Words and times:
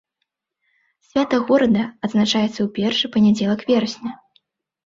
Свята 1.07 1.37
горада 1.51 1.83
адзначаецца 2.07 2.49
ў 2.63 2.69
першы 2.79 3.05
панядзелак 3.17 3.59
верасня. 3.69 4.11